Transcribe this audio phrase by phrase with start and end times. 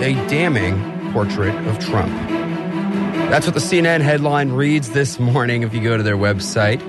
[0.00, 2.12] a damning portrait of Trump.
[3.30, 6.80] That's what the CNN headline reads this morning if you go to their website.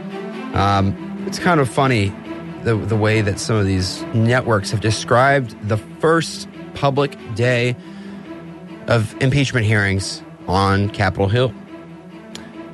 [0.56, 2.14] Um, it's kind of funny
[2.64, 7.76] the, the way that some of these networks have described the first public day
[8.88, 11.54] of impeachment hearings on Capitol Hill.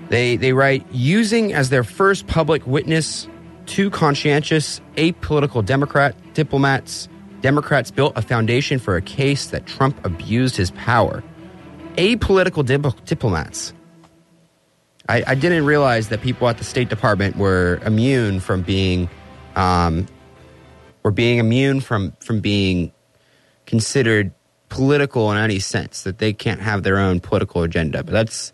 [0.10, 3.28] They, they write using as their first public witness
[3.66, 7.10] two conscientious, apolitical Democrat diplomats.
[7.42, 11.24] Democrats built a foundation for a case that Trump abused his power.
[11.96, 13.74] Apolitical dip- diplomats.
[15.10, 19.10] I, I, didn't realize that people at the State Department were immune from being,
[19.56, 20.08] um,
[21.04, 22.92] were being immune from from being
[23.66, 24.34] considered
[24.70, 26.04] political in any sense.
[26.04, 28.04] That they can't have their own political agenda.
[28.04, 28.52] But that's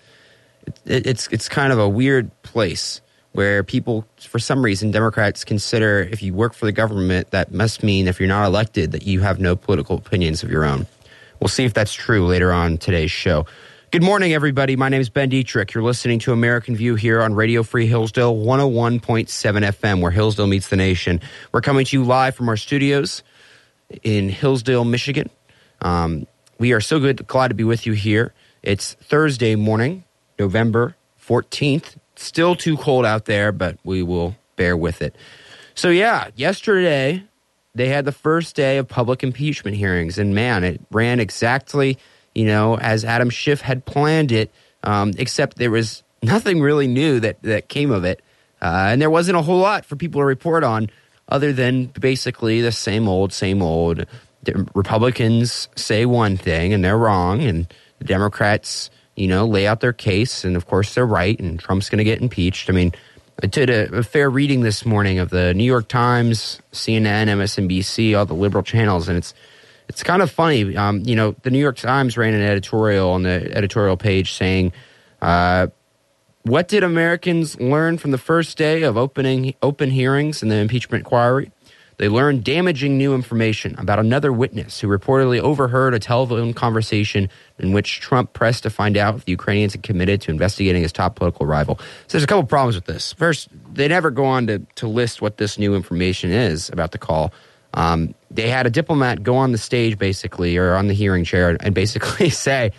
[0.85, 3.01] it, it's it's kind of a weird place
[3.33, 7.83] where people, for some reason, Democrats consider if you work for the government, that must
[7.83, 10.87] mean if you're not elected that you have no political opinions of your own.
[11.39, 13.45] We'll see if that's true later on today's show.
[13.91, 14.75] Good morning, everybody.
[14.75, 15.73] My name is Ben Dietrich.
[15.73, 20.69] You're listening to American View here on Radio Free Hillsdale 101.7 FM, where Hillsdale meets
[20.69, 21.19] the nation.
[21.51, 23.21] We're coming to you live from our studios
[24.01, 25.29] in Hillsdale, Michigan.
[25.81, 26.25] Um,
[26.57, 28.33] we are so good, glad to be with you here.
[28.63, 30.05] It's Thursday morning,
[30.39, 35.15] November 14th, Still too cold out there, but we will bear with it.
[35.75, 37.23] So, yeah, yesterday
[37.75, 41.97] they had the first day of public impeachment hearings, and man, it ran exactly,
[42.35, 44.51] you know, as Adam Schiff had planned it,
[44.83, 48.21] um, except there was nothing really new that, that came of it.
[48.61, 50.89] Uh, and there wasn't a whole lot for people to report on
[51.27, 54.05] other than basically the same old, same old.
[54.43, 57.67] The Republicans say one thing and they're wrong, and
[57.99, 61.89] the Democrats you know, lay out their case, and of course they're right, and Trump's
[61.89, 62.69] going to get impeached.
[62.69, 62.93] I mean,
[63.41, 68.17] I did a, a, fair reading this morning of the New York Times, CNN, MSNBC,
[68.17, 69.33] all the liberal channels, and it's
[69.89, 70.75] it's kind of funny.
[70.75, 74.73] Um, you know, the New York Times ran an editorial on the editorial page saying,
[75.21, 75.67] uh,
[76.43, 81.01] "What did Americans learn from the first day of opening open hearings in the impeachment
[81.01, 81.51] inquiry?"
[81.97, 87.71] They learned damaging new information about another witness who reportedly overheard a telephone conversation in
[87.71, 91.15] which Trump pressed to find out if the Ukrainians had committed to investigating his top
[91.15, 91.77] political rival.
[91.77, 93.13] So there's a couple problems with this.
[93.13, 96.97] First, they never go on to, to list what this new information is about the
[96.97, 97.31] call.
[97.73, 101.57] Um, they had a diplomat go on the stage basically, or on the hearing chair,
[101.59, 102.71] and basically say,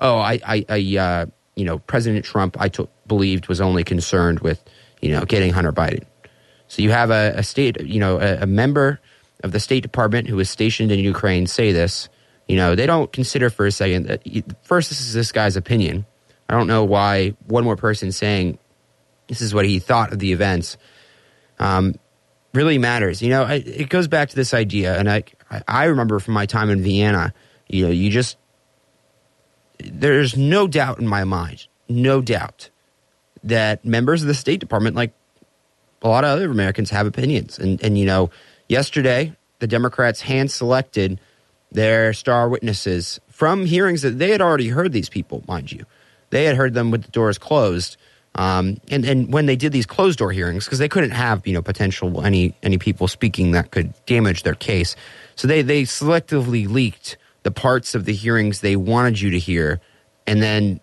[0.00, 4.40] "Oh, I, I, I uh, you know, President Trump, I t- believed was only concerned
[4.40, 4.62] with,
[5.00, 6.04] you know, getting Hunter Biden."
[6.68, 9.00] So you have a, a state, you know, a, a, member
[9.44, 12.08] of the State Department who is stationed in Ukraine say this.
[12.48, 14.22] You know, they don't consider for a second that
[14.62, 16.06] first this is this guy's opinion.
[16.48, 18.58] I don't know why one more person saying
[19.28, 20.76] this is what he thought of the events
[21.58, 21.94] um,
[22.54, 23.20] really matters.
[23.20, 25.24] You know, I, it goes back to this idea, and I
[25.66, 27.34] I remember from my time in Vienna.
[27.68, 28.36] You know, you just
[29.78, 32.70] there's no doubt in my mind, no doubt
[33.44, 35.12] that members of the State Department, like
[36.06, 37.58] a lot of other Americans have opinions.
[37.58, 38.30] And, and you know,
[38.68, 41.20] yesterday, the Democrats hand selected
[41.72, 45.84] their star witnesses from hearings that they had already heard these people, mind you.
[46.30, 47.96] They had heard them with the doors closed.
[48.36, 51.54] Um, and, and when they did these closed door hearings, because they couldn't have, you
[51.54, 54.94] know, potential any, any people speaking that could damage their case.
[55.34, 59.80] So they, they selectively leaked the parts of the hearings they wanted you to hear.
[60.26, 60.80] And then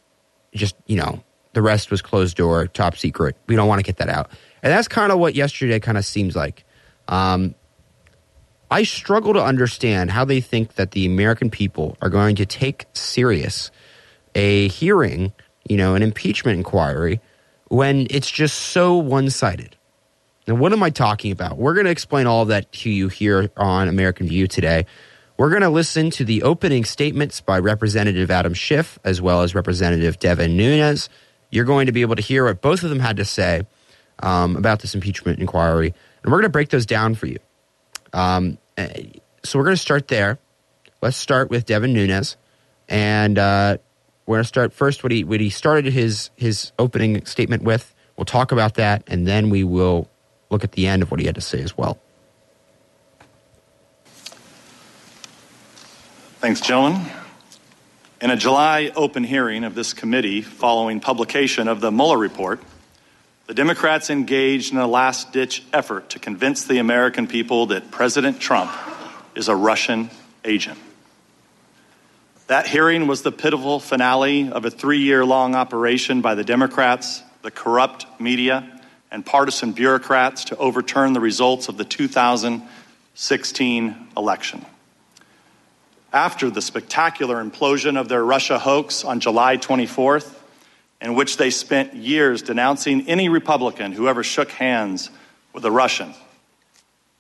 [0.53, 1.23] just, you know,
[1.53, 3.38] the rest was closed door, top secret.
[3.47, 4.31] We don't want to get that out.
[4.63, 6.63] And that's kind of what yesterday kind of seems like.
[7.09, 7.53] Um,
[8.72, 12.85] I struggle to understand how they think that the American people are going to take
[12.94, 13.69] serious
[14.34, 15.34] a hearing,
[15.69, 17.22] you know, an impeachment inquiry
[17.68, 19.75] when it's just so one sided.
[20.47, 21.57] Now, what am I talking about?
[21.57, 24.85] We're going to explain all of that to you here on American View today.
[25.38, 29.55] We're going to listen to the opening statements by Representative Adam Schiff as well as
[29.55, 31.09] Representative Devin Nunes.
[31.52, 33.64] You're going to be able to hear what both of them had to say
[34.23, 35.93] um, about this impeachment inquiry,
[36.23, 37.37] and we're going to break those down for you.
[38.14, 39.03] Um, eh,
[39.43, 40.40] so we're going to start there.
[41.02, 42.37] Let's start with Devin Nunes,
[42.87, 43.78] and uh,
[44.25, 47.93] we're going to start first what he what he started his his opening statement with.
[48.16, 50.09] We'll talk about that, and then we will
[50.49, 51.99] look at the end of what he had to say as well.
[56.40, 57.05] Thanks, gentlemen.
[58.22, 62.61] In a July open hearing of this committee following publication of the Mueller report,
[63.47, 68.40] the Democrats engaged in a last ditch effort to convince the American people that President
[68.40, 68.72] Trump
[69.35, 70.09] is a Russian
[70.45, 70.79] agent.
[72.47, 77.23] That hearing was the pitiful finale of a three year long operation by the Democrats,
[77.41, 78.81] the corrupt media,
[79.11, 84.66] and partisan bureaucrats to overturn the results of the 2016 election.
[86.11, 90.35] after the spectacular implosion of their Russia hoax on July 24th,
[91.03, 95.09] in which they spent years denouncing any Republican who ever shook hands
[95.52, 96.14] with a Russian.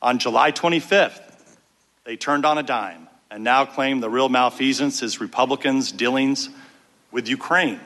[0.01, 1.19] On July 25th,
[2.05, 6.49] they turned on a dime and now claim the real malfeasance is Republicans' dealings
[7.11, 7.81] with Ukraine.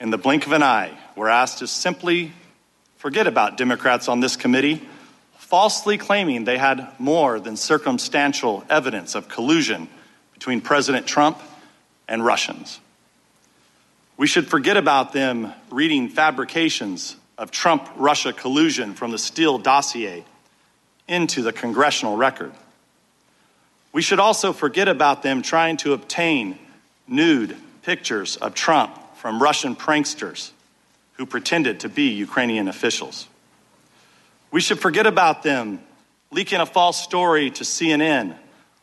[0.00, 2.32] In the blink of an eye, we're asked to simply
[2.98, 4.80] forget about Democrats on this committee
[5.38, 9.88] falsely claiming they had more than circumstantial evidence of collusion
[10.34, 11.40] between President Trump
[12.06, 12.78] and Russians.
[14.18, 20.24] We should forget about them reading fabrications of Trump Russia collusion from the Steele dossier
[21.06, 22.52] into the congressional record.
[23.92, 26.58] We should also forget about them trying to obtain
[27.06, 30.50] nude pictures of Trump from Russian pranksters
[31.12, 33.28] who pretended to be Ukrainian officials.
[34.50, 35.78] We should forget about them
[36.32, 38.36] leaking a false story to CNN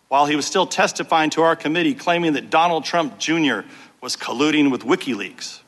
[0.08, 3.62] while he was still testifying to our committee, claiming that Donald Trump Jr.
[4.06, 5.62] was colluding with WikiLeaks.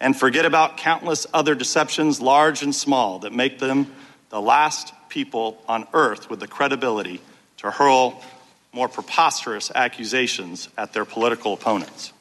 [0.00, 3.92] And forget about countless other deceptions, large and small, that make them
[4.30, 7.20] the last people on earth with the credibility
[7.58, 8.22] to hurl
[8.72, 12.14] more preposterous accusations at their political opponents.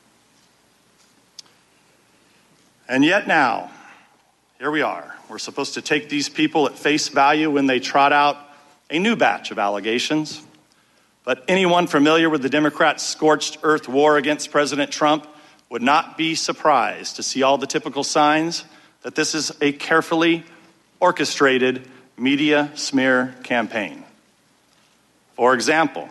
[2.89, 3.71] And yet now,
[4.59, 5.15] here we are.
[5.29, 8.37] We're supposed to take these people at face value when they trot out
[8.89, 10.41] a new batch of allegations.
[11.27, 15.27] But anyone familiar with the Democrats' scorched earth war against President Trump
[15.69, 18.63] would not be surprised to see all the typical signs
[19.01, 20.45] that this is a carefully
[21.01, 21.85] orchestrated
[22.17, 24.05] media smear campaign.
[25.35, 26.07] For example,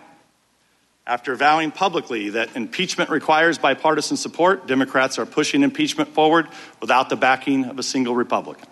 [1.07, 6.47] after vowing publicly that impeachment requires bipartisan support, Democrats are pushing impeachment forward
[6.83, 8.69] without the backing of a single Republican.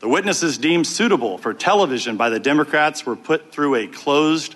[0.00, 4.54] The witnesses deemed suitable for television by the Democrats were put through a closed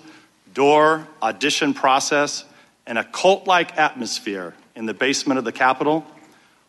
[0.53, 2.45] door audition process
[2.85, 6.05] in a cult like atmosphere in the basement of the Capitol,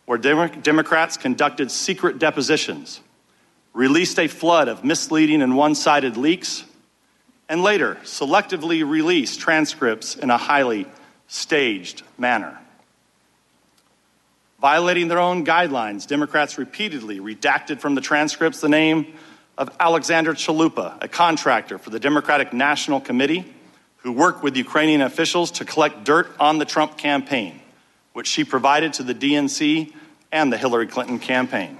[0.06, 3.00] where Democrats conducted secret depositions,
[3.74, 6.64] released a flood of misleading and one sided leaks,
[7.48, 10.86] and later selectively released transcripts in a highly
[11.28, 12.58] staged manner.
[14.62, 19.12] Violating their own guidelines, Democrats repeatedly redacted from the transcripts the name
[19.58, 23.44] of Alexandra Chalupa, a contractor for the Democratic National Committee
[23.96, 27.60] who worked with Ukrainian officials to collect dirt on the Trump campaign,
[28.12, 29.92] which she provided to the DNC
[30.30, 31.76] and the Hillary Clinton campaign.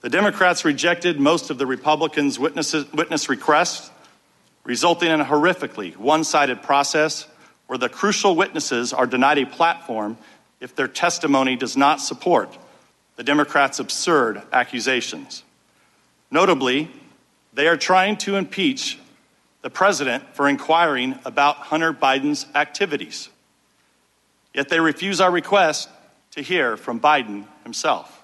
[0.00, 3.90] The Democrats rejected most of the Republicans' witness requests,
[4.64, 7.26] resulting in a horrifically one sided process
[7.66, 10.16] where the crucial witnesses are denied a platform
[10.60, 12.56] if their testimony does not support
[13.16, 15.42] the Democrats' absurd accusations.
[16.30, 16.90] Notably,
[17.52, 18.98] they are trying to impeach
[19.62, 23.30] the president for inquiring about Hunter Biden's activities.
[24.54, 25.88] Yet they refuse our request
[26.32, 28.22] to hear from Biden himself.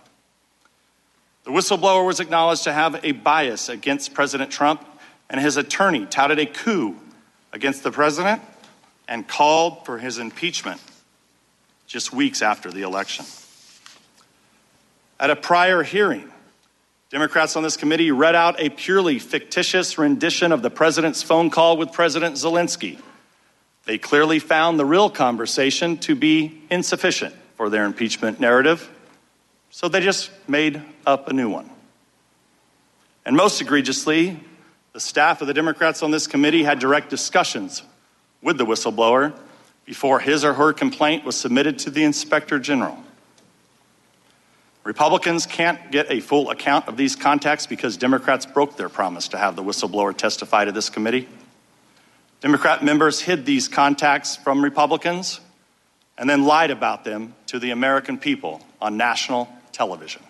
[1.45, 4.87] The whistleblower was acknowledged to have a bias against President Trump,
[5.29, 6.97] and his attorney touted a coup
[7.53, 8.43] against the president
[9.09, 10.81] and called for his impeachment
[11.93, 13.27] just weeks after the election.
[15.21, 16.27] At a prior hearing,
[17.11, 21.77] Democrats on this committee read out a purely fictitious rendition of the president's phone call
[21.77, 22.99] with President Zelensky.
[23.85, 28.91] They clearly found the real conversation to be insufficient for their impeachment narrative,
[29.69, 31.69] so they just made up a new one.
[33.27, 34.41] And most egregiously,
[34.95, 37.83] the staff of the Democrats on this committee had direct discussions
[38.41, 39.39] with the whistleblower
[39.93, 42.97] before his or her complaint was submitted to the Inspector General.
[44.85, 49.37] Republicans can't get a full account of these contacts because Democrats broke their promise to
[49.37, 51.29] have the whistleblower testify to this committee.
[52.41, 55.41] Democrat members hid these contacts from Republicans
[56.17, 60.23] and then lied about them to the American people on national television.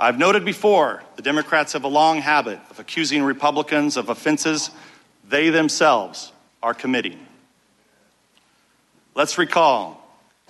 [0.00, 4.70] I've noted before the Democrats have a long habit of accusing Republicans of offenses
[5.28, 7.27] they themselves are committing.
[9.18, 10.00] Let's recall,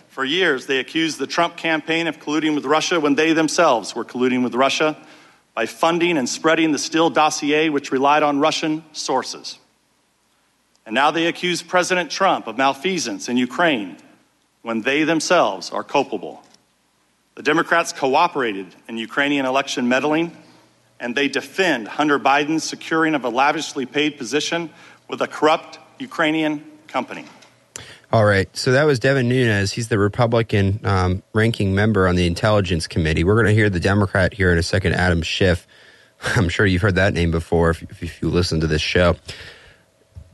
[0.08, 4.04] for years they accused the Trump campaign of colluding with Russia when they themselves were
[4.04, 4.94] colluding with Russia
[5.54, 9.58] by funding and spreading the Steele dossier, which relied on Russian sources.
[10.84, 13.96] And now they accuse President Trump of malfeasance in Ukraine
[14.60, 16.42] when they themselves are culpable.
[17.36, 20.36] The Democrats cooperated in Ukrainian election meddling,
[21.00, 24.68] and they defend Hunter Biden's securing of a lavishly paid position
[25.08, 27.24] with a corrupt Ukrainian company.
[28.10, 28.54] All right.
[28.56, 29.72] So that was Devin Nunes.
[29.72, 33.22] He's the Republican um, ranking member on the Intelligence Committee.
[33.22, 35.66] We're going to hear the Democrat here in a second, Adam Schiff.
[36.22, 39.16] I'm sure you've heard that name before if, if you listen to this show.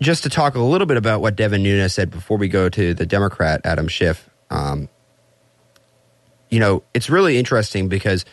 [0.00, 2.94] Just to talk a little bit about what Devin Nunes said before we go to
[2.94, 4.28] the Democrat, Adam Schiff.
[4.50, 4.88] Um,
[6.48, 8.24] you know, it's really interesting because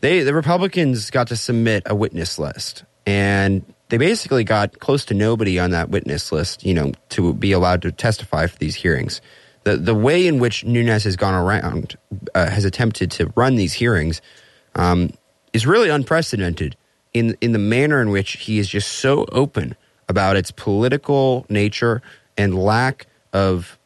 [0.00, 5.14] they the Republicans got to submit a witness list, and they basically got close to
[5.14, 9.20] nobody on that witness list, you know, to be allowed to testify for these hearings.
[9.62, 11.96] The the way in which Nunes has gone around
[12.34, 14.20] uh, has attempted to run these hearings
[14.74, 15.12] um,
[15.52, 16.74] is really unprecedented
[17.12, 19.76] in in the manner in which he is just so open
[20.08, 22.02] about its political nature
[22.36, 23.78] and lack of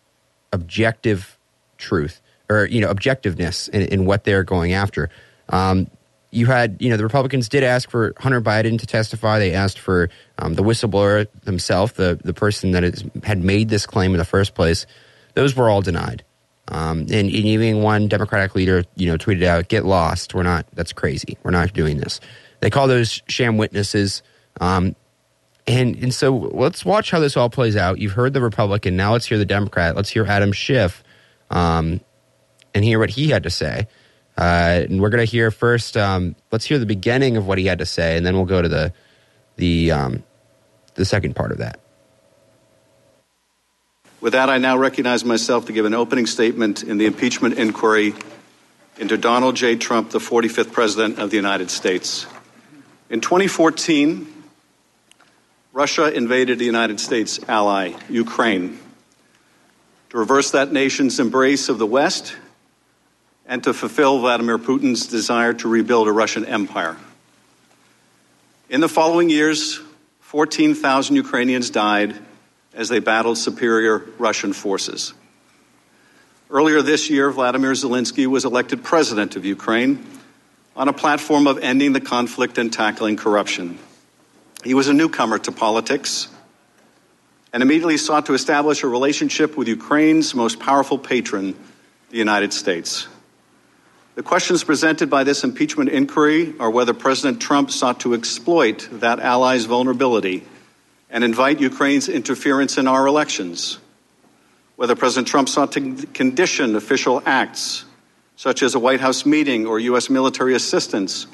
[0.55, 1.37] objective
[1.77, 5.11] truth or you know objectiveness in, in what they're going after.
[5.51, 5.91] Um,
[6.31, 9.39] you had, you know, the Republicans did ask for Hunter Biden to testify.
[9.39, 13.87] They asked for um, the whistleblower himself, the the person that is, had made this
[13.87, 14.87] claim in the first place.
[15.35, 16.25] Those were all denied.
[16.71, 20.35] Um, and, and, even one Democratic leader, you know, tweeted out, "Get lost.
[20.35, 20.67] We're not.
[20.75, 21.39] That's crazy.
[21.43, 22.21] We're not doing this."
[22.61, 24.23] They call those sham witnesses.
[24.61, 24.95] Um,
[25.67, 27.99] and and so let's watch how this all plays out.
[27.99, 28.97] You've heard the Republican.
[28.97, 29.97] Now let's hear the Democrat.
[29.97, 31.03] Let's hear Adam Schiff,
[31.51, 32.01] um,
[32.75, 33.87] and hear what he had to say.
[34.39, 35.97] Uh, and we're going to hear first.
[35.97, 38.63] Um, let's hear the beginning of what he had to say, and then we'll go
[38.63, 38.93] to the
[39.57, 40.23] the um,
[40.95, 41.81] the second part of that.
[44.21, 48.15] With that, I now recognize myself to give an opening statement in the impeachment inquiry
[48.99, 49.75] into Donald J.
[49.75, 52.27] Trump, the 45th President of the United States.
[53.11, 54.27] In 2014,
[55.73, 58.79] Russia invaded the United States ally, Ukraine.
[60.11, 62.37] To reverse that nation's embrace of the West
[63.49, 66.97] and to fulfill Vladimir Putin's desire to rebuild a Russian empire.
[68.69, 69.81] In the following years,
[70.21, 72.15] 14,000 Ukrainians died
[72.75, 75.15] as they battled superior Russian forces.
[76.51, 80.05] Earlier this year, Volodymyr Zelensky was elected president of Ukraine
[80.77, 83.79] on a platform of ending the conflict and tackling corruption.
[84.63, 86.29] He was a newcomer to politics
[87.53, 91.57] and immediately sought to establish a relationship with Ukraine's most powerful patron,
[92.11, 93.09] the United States.
[94.19, 99.21] The questions presented by this impeachment inquiry are whether President Trump sought to exploit that
[99.21, 100.43] ally's vulnerability
[101.09, 103.79] and invite Ukraine's interference in our elections,
[104.75, 107.85] whether President Trump sought to condition official acts,
[108.35, 110.11] such as a White House meeting or U.S.
[110.11, 111.29] military assistance,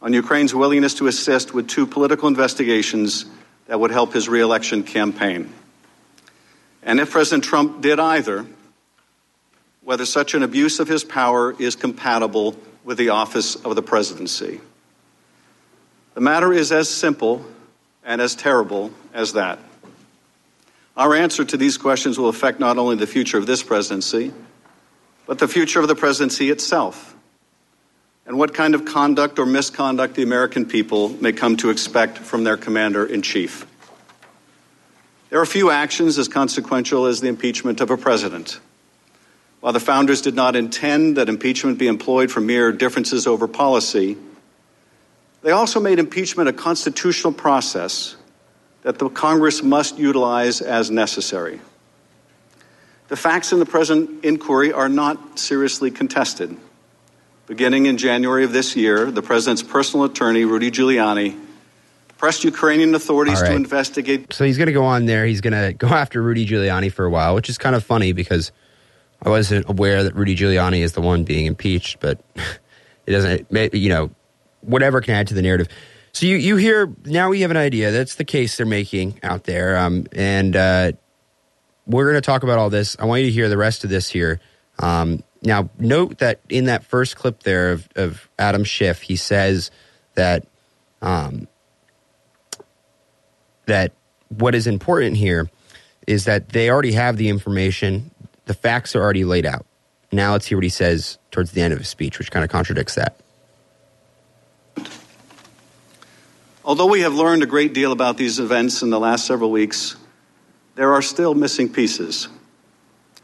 [0.00, 3.26] on Ukraine's willingness to assist with two political investigations
[3.66, 5.52] that would help his reelection campaign.
[6.82, 8.46] And if President Trump did either,
[9.84, 14.60] whether such an abuse of his power is compatible with the office of the presidency.
[16.14, 17.44] The matter is as simple
[18.04, 19.58] and as terrible as that.
[20.96, 24.32] Our answer to these questions will affect not only the future of this presidency,
[25.26, 27.16] but the future of the presidency itself,
[28.26, 32.44] and what kind of conduct or misconduct the American people may come to expect from
[32.44, 33.66] their commander in chief.
[35.30, 38.60] There are few actions as consequential as the impeachment of a president.
[39.62, 44.16] While the founders did not intend that impeachment be employed for mere differences over policy,
[45.42, 48.16] they also made impeachment a constitutional process
[48.82, 51.60] that the Congress must utilize as necessary.
[53.06, 56.56] The facts in the present inquiry are not seriously contested.
[57.46, 61.38] Beginning in January of this year, the president's personal attorney, Rudy Giuliani,
[62.18, 63.50] pressed Ukrainian authorities right.
[63.50, 64.32] to investigate.
[64.32, 65.24] So he's going to go on there.
[65.24, 68.12] He's going to go after Rudy Giuliani for a while, which is kind of funny
[68.12, 68.50] because
[69.24, 72.20] I wasn't aware that Rudy Giuliani is the one being impeached, but
[73.06, 74.10] it doesn't, you know,
[74.60, 75.68] whatever can add to the narrative.
[76.12, 77.90] So you, you hear, now we have an idea.
[77.90, 79.76] That's the case they're making out there.
[79.76, 80.92] Um, and uh,
[81.86, 82.96] we're going to talk about all this.
[82.98, 84.40] I want you to hear the rest of this here.
[84.78, 89.70] Um, now, note that in that first clip there of, of Adam Schiff, he says
[90.14, 90.46] that
[91.00, 91.48] um,
[93.66, 93.92] that
[94.28, 95.50] what is important here
[96.06, 98.11] is that they already have the information
[98.46, 99.66] the facts are already laid out.
[100.10, 102.50] Now let's hear what he says towards the end of his speech, which kind of
[102.50, 103.16] contradicts that.
[106.64, 109.96] Although we have learned a great deal about these events in the last several weeks,
[110.74, 112.28] there are still missing pieces.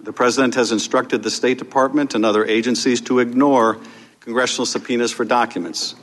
[0.00, 3.78] The President has instructed the State Department and other agencies to ignore
[4.20, 5.94] congressional subpoenas for documents.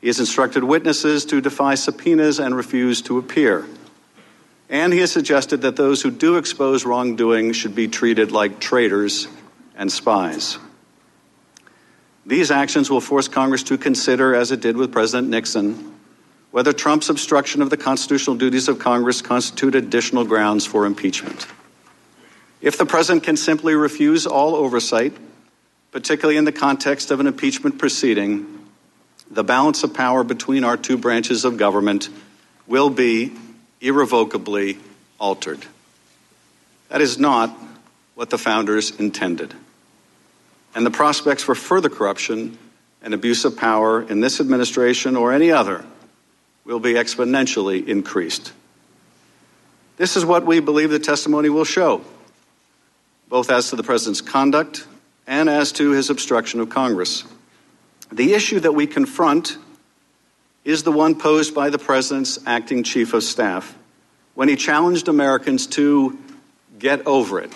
[0.00, 3.66] He has instructed witnesses to defy subpoenas and refuse to appear.
[4.72, 9.28] And he has suggested that those who do expose wrongdoing should be treated like traitors
[9.76, 10.58] and spies.
[12.24, 15.94] These actions will force Congress to consider, as it did with President Nixon,
[16.52, 21.46] whether Trump's obstruction of the constitutional duties of Congress constitute additional grounds for impeachment.
[22.62, 25.12] If the president can simply refuse all oversight,
[25.90, 28.70] particularly in the context of an impeachment proceeding,
[29.30, 32.08] the balance of power between our two branches of government
[32.66, 33.32] will be
[33.82, 34.78] irrevocably
[35.18, 35.66] altered.
[36.88, 37.54] That is not
[38.14, 39.52] what the founders intended.
[40.74, 42.56] And the prospects for further corruption
[43.02, 45.84] and abuse of power in this administration or any other
[46.64, 48.52] will be exponentially increased.
[49.96, 52.02] This is what we believe the testimony will show,
[53.28, 54.86] both as to the President's conduct
[55.26, 57.24] and as to his obstruction of Congress.
[58.10, 59.56] The issue that we confront
[60.64, 63.76] is the one posed by the President's acting Chief of Staff
[64.34, 66.18] when he challenged Americans to
[66.78, 67.52] get over it.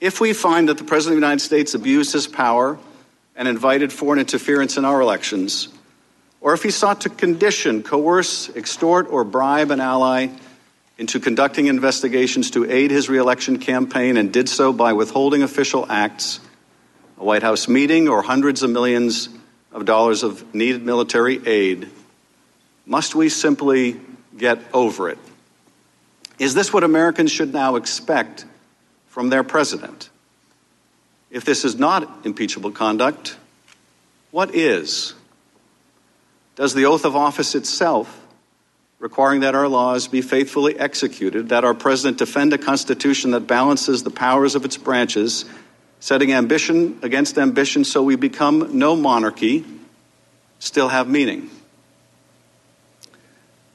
[0.00, 2.78] If we find that the President of the United States abused his power
[3.36, 5.68] and invited foreign interference in our elections,
[6.40, 10.28] or if he sought to condition, coerce, extort, or bribe an ally
[10.98, 16.38] into conducting investigations to aid his reelection campaign and did so by withholding official acts,
[17.18, 19.28] a White House meeting, or hundreds of millions
[19.74, 21.90] of dollars of needed military aid,
[22.86, 24.00] must we simply
[24.36, 25.18] get over it?
[26.38, 28.46] Is this what Americans should now expect
[29.08, 30.08] from their president?
[31.30, 33.36] If this is not impeachable conduct,
[34.30, 35.14] what is?
[36.54, 38.20] Does the oath of office itself,
[39.00, 44.04] requiring that our laws be faithfully executed, that our president defend a constitution that balances
[44.04, 45.44] the powers of its branches,
[46.04, 49.64] setting ambition against ambition so we become no monarchy,
[50.58, 51.48] still have meaning?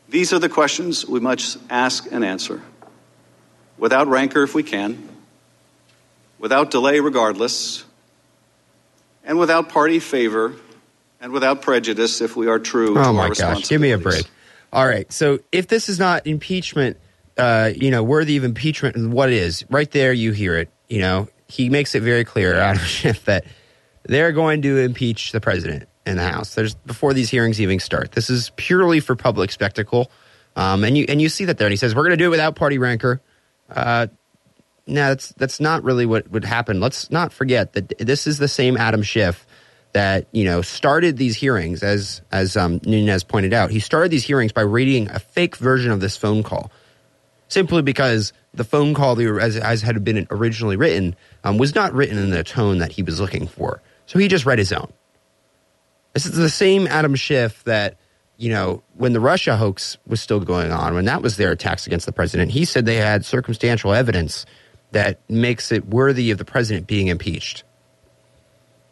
[0.09, 2.61] These are the questions we must ask and answer.
[3.79, 5.09] Without rancor, if we can,
[6.37, 7.83] without delay, regardless,
[9.23, 10.53] and without party favor
[11.19, 13.67] and without prejudice if we are true oh to my gosh.
[13.67, 14.27] Give me a break.
[14.71, 15.11] all right.
[15.11, 16.97] So if this is not impeachment
[17.39, 19.65] uh, you know worthy of impeachment and what is?
[19.67, 23.45] Right there you hear it you know he makes it very clear Adam Schiff that
[24.03, 26.55] they're going to impeach the president in the house.
[26.55, 28.11] There's before these hearings even start.
[28.11, 30.09] This is purely for public spectacle.
[30.55, 32.25] Um, and you and you see that there and he says we're going to do
[32.25, 33.21] it without party rancor.
[33.69, 34.07] Uh,
[34.87, 36.79] no, that's that's not really what would happen.
[36.79, 39.45] Let's not forget that this is the same Adam Schiff
[39.93, 43.69] that you know started these hearings, as as um, Nunes pointed out.
[43.69, 46.71] He started these hearings by reading a fake version of this phone call,
[47.47, 52.17] simply because the phone call, as, as had been originally written, um, was not written
[52.17, 53.81] in the tone that he was looking for.
[54.05, 54.91] So he just read his own.
[56.13, 57.97] This is the same Adam Schiff that
[58.39, 61.85] you know, when the Russia hoax was still going on, when that was their attacks
[61.85, 64.45] against the president, he said they had circumstantial evidence
[64.91, 67.65] that makes it worthy of the president being impeached.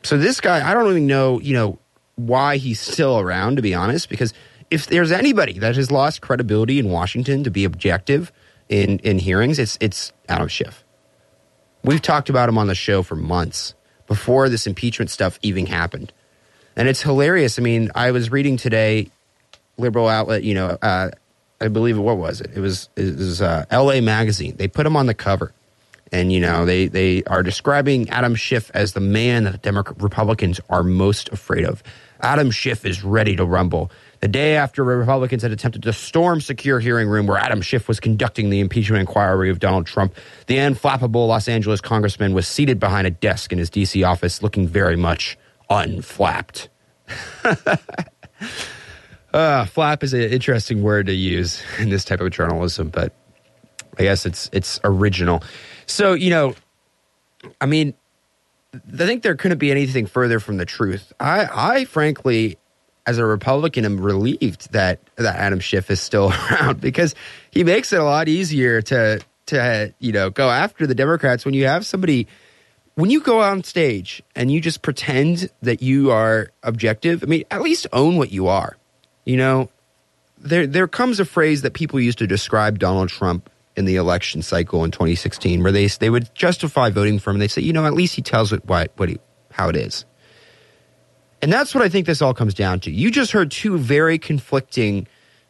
[0.04, 1.80] So this guy, I don't even know, you know,
[2.16, 4.34] why he's still around, to be honest, because
[4.70, 8.34] if there's anybody that has lost credibility in Washington to be objective
[8.70, 10.84] in, in hearings, it's it's Adam Schiff.
[11.84, 13.74] We've talked about him on the show for months
[14.08, 16.12] before this impeachment stuff even happened.
[16.76, 17.58] And it's hilarious.
[17.58, 19.10] I mean, I was reading today,
[19.78, 21.10] liberal outlet, you know, uh,
[21.60, 22.52] I believe what was it?
[22.56, 24.02] It was it was uh, L.A.
[24.02, 24.56] Magazine.
[24.58, 25.54] They put him on the cover,
[26.12, 30.00] and you know they they are describing Adam Schiff as the man that the Democrat
[30.02, 31.82] Republicans are most afraid of.
[32.22, 33.92] Adam Schiff is ready to rumble.
[34.20, 38.00] The day after Republicans had attempted to storm secure hearing room where Adam Schiff was
[38.00, 40.16] conducting the impeachment inquiry of Donald Trump,
[40.48, 44.04] the unflappable Los Angeles congressman was seated behind a desk in his D.C.
[44.04, 45.38] office, looking very much
[45.70, 46.70] unflapped.
[49.34, 53.14] uh, flap is an interesting word to use in this type of journalism, but
[54.00, 55.44] I guess it's it's original.
[55.86, 56.56] So, you know,
[57.62, 57.94] I mean,
[58.74, 61.14] I think there couldn't be anything further from the truth.
[61.20, 62.58] I, I frankly,
[63.08, 67.16] as a Republican, am relieved that that Adam Schiff is still around because
[67.50, 71.54] he makes it a lot easier to to you know go after the Democrats when
[71.54, 72.28] you have somebody
[72.96, 77.24] when you go on stage and you just pretend that you are objective.
[77.24, 78.76] I mean, at least own what you are.
[79.24, 79.70] You know,
[80.38, 84.42] there there comes a phrase that people used to describe Donald Trump in the election
[84.42, 87.38] cycle in 2016 where they they would justify voting for him.
[87.38, 89.20] They say, you know, at least he tells it what what he,
[89.52, 90.04] how it is.
[91.42, 92.92] And that's what I think this all comes down to.
[92.92, 95.08] You just heard two very conflicting,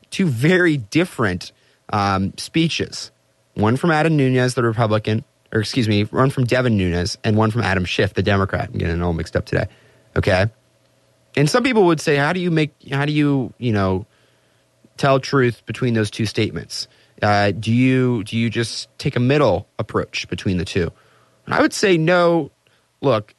[0.09, 1.51] two very different
[1.89, 3.11] um, speeches.
[3.53, 5.23] One from Adam Nunes, the Republican,
[5.53, 8.69] or excuse me, one from Devin Nunes, and one from Adam Schiff, the Democrat.
[8.71, 9.67] I'm getting it all mixed up today.
[10.15, 10.47] Okay.
[11.35, 14.05] And some people would say, how do you make, how do you, you know,
[14.97, 16.87] tell truth between those two statements?
[17.21, 20.91] Uh, do you do you just take a middle approach between the two?
[21.45, 22.51] And I would say no.
[23.01, 23.33] Look,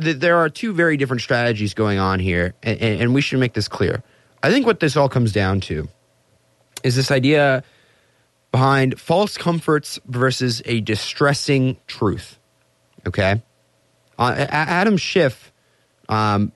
[0.00, 3.52] th- there are two very different strategies going on here, and, and we should make
[3.54, 4.02] this clear.
[4.42, 5.88] I think what this all comes down to
[6.82, 7.62] is this idea
[8.50, 12.38] behind false comforts versus a distressing truth.
[13.06, 13.42] Okay,
[14.18, 15.52] uh, Adam Schiff
[16.08, 16.52] um,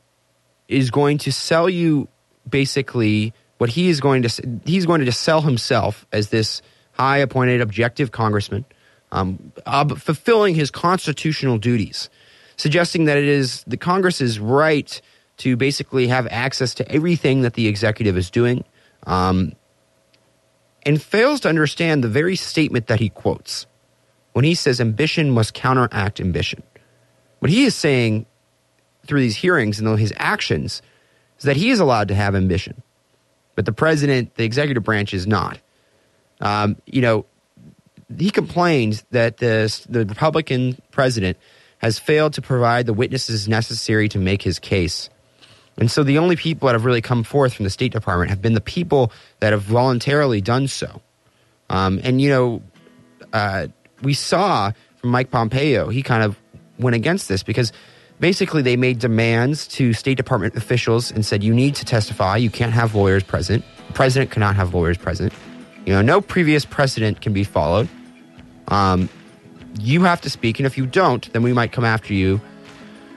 [0.68, 2.08] is going to sell you
[2.48, 7.18] basically what he is going to he's going to just sell himself as this high
[7.18, 8.64] appointed objective congressman
[9.12, 9.52] um,
[9.96, 12.10] fulfilling his constitutional duties
[12.56, 15.00] suggesting that it is the congress's right
[15.38, 18.64] to basically have access to everything that the executive is doing
[19.04, 19.52] um,
[20.84, 23.66] and fails to understand the very statement that he quotes
[24.32, 26.62] when he says ambition must counteract ambition
[27.40, 28.26] what he is saying
[29.06, 30.82] through these hearings and his actions
[31.38, 32.82] is that he is allowed to have ambition,
[33.54, 35.58] but the president, the executive branch, is not.
[36.40, 37.26] Um, you know,
[38.18, 41.38] he complains that the, the Republican president
[41.78, 45.10] has failed to provide the witnesses necessary to make his case.
[45.78, 48.40] And so the only people that have really come forth from the State Department have
[48.40, 51.02] been the people that have voluntarily done so.
[51.68, 52.62] Um, and, you know,
[53.32, 53.66] uh,
[54.02, 56.40] we saw from Mike Pompeo, he kind of
[56.78, 57.72] went against this because
[58.20, 62.36] basically they made demands to State Department officials and said, you need to testify.
[62.36, 63.64] You can't have lawyers present.
[63.88, 65.32] The president cannot have lawyers present.
[65.84, 67.88] You know, no previous precedent can be followed.
[68.68, 69.08] Um,
[69.78, 72.40] you have to speak, and if you don't, then we might come after you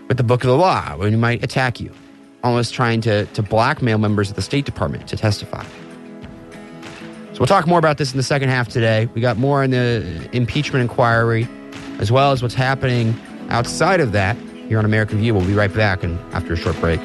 [0.07, 1.91] with the book of the law, and we might attack you,
[2.43, 5.63] almost trying to, to blackmail members of the State Department to testify.
[7.33, 9.07] So we'll talk more about this in the second half today.
[9.13, 11.47] We got more in the impeachment inquiry,
[11.99, 13.15] as well as what's happening
[13.49, 14.35] outside of that
[14.67, 15.33] here on American View.
[15.33, 16.99] We'll be right back and after a short break.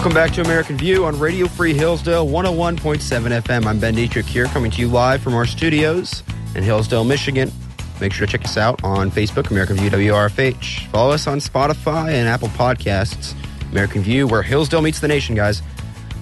[0.00, 3.66] Welcome back to American View on Radio Free Hillsdale 101.7 FM.
[3.66, 6.22] I'm Ben Dietrich here, coming to you live from our studios
[6.54, 7.52] in Hillsdale, Michigan.
[8.00, 10.86] Make sure to check us out on Facebook, American View WRFH.
[10.86, 13.34] Follow us on Spotify and Apple Podcasts,
[13.72, 15.60] American View, where Hillsdale meets the nation, guys.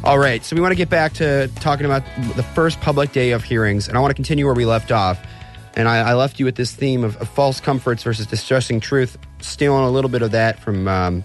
[0.02, 2.02] All right, so we want to get back to talking about
[2.34, 5.24] the first public day of hearings, and I want to continue where we left off.
[5.76, 9.16] And I, I left you with this theme of, of, false comforts versus distressing truth,
[9.40, 11.24] stealing a little bit of that from um,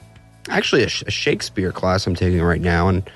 [0.49, 3.10] actually a, a, Shakespeare class I'm taking right now and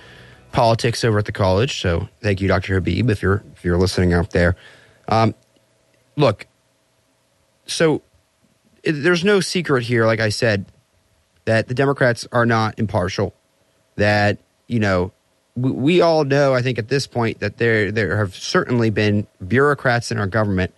[0.51, 1.81] politics over at the college.
[1.81, 2.75] So thank you, Dr.
[2.75, 4.55] Habib, if you're if you're listening out there.
[5.07, 5.35] Um,
[6.15, 6.47] look,
[7.65, 8.01] so
[8.83, 10.65] it, there's no secret here, like I said,
[11.45, 13.33] that the Democrats are not impartial.
[13.95, 14.37] That
[14.67, 15.11] you know,
[15.55, 16.53] we, we all know.
[16.53, 20.73] I think at this point that there there have certainly been bureaucrats in our government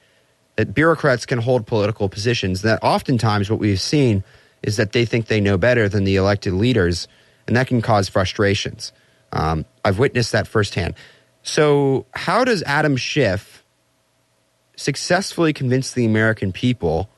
[0.56, 2.64] that bureaucrats can hold political positions.
[2.64, 4.24] That oftentimes what we've seen
[4.64, 7.08] is that they think they know better than the elected leaders,
[7.48, 8.92] and that can cause frustrations.
[9.32, 10.96] Um, I've witnessed that firsthand.
[11.44, 13.64] So, how does Adam Schiff
[14.76, 17.10] successfully convince the American people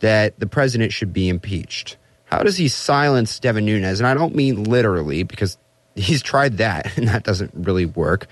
[0.00, 1.96] that the president should be impeached?
[2.26, 4.00] How does he silence Devin Nunes?
[4.00, 5.58] And I don't mean literally because
[5.94, 8.26] he's tried that and that doesn't really work.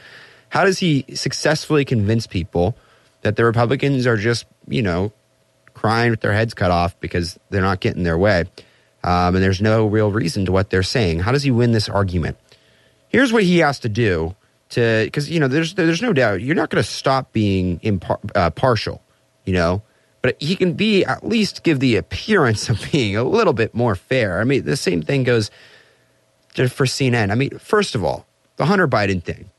[0.49, 2.77] How does he successfully convince people
[3.23, 5.13] that the Republicans are just, you know,
[5.77, 8.45] crying with their heads cut off because they're not getting their way.
[9.05, 11.21] Um, and there's no real reason to what they're saying.
[11.21, 12.39] How does he win this argument?
[13.09, 14.35] Here's what he has to do
[14.71, 18.19] to, because you know, there's there's no doubt you're not going to stop being impar-
[18.35, 19.03] uh, partial,
[19.45, 19.83] you know,
[20.23, 23.95] but he can be at least give the appearance of being a little bit more
[23.95, 24.41] fair.
[24.41, 25.51] I mean, the same thing goes
[26.55, 27.31] for CNN.
[27.31, 29.51] I mean, first of all, the Hunter Biden thing,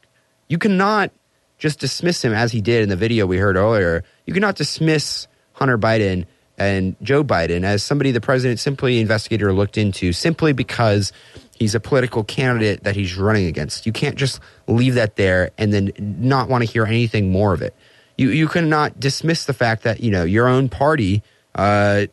[0.49, 1.11] you cannot
[1.57, 4.03] just dismiss him as he did in the video we heard earlier.
[4.25, 6.25] You cannot dismiss Hunter Biden
[6.57, 11.11] and Joe Biden as somebody the president simply investigated or looked into simply because
[11.55, 13.85] he's a political candidate that he's running against.
[13.85, 17.61] You can't just leave that there and then not want to hear anything more of
[17.61, 17.75] it.
[18.17, 21.23] You you cannot dismiss the fact that you know your own party
[21.55, 22.05] uh,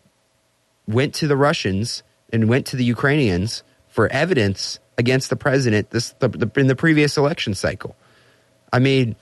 [0.87, 2.03] went to the Russians
[2.33, 6.77] and went to the Ukrainians for evidence against the president this the, the, in the
[6.77, 7.97] previous election cycle.
[8.73, 9.17] I mean,